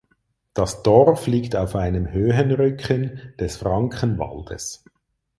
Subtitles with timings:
[0.55, 4.83] Das Dorf liegt auf einem Höhenrücken des Frankenwaldes.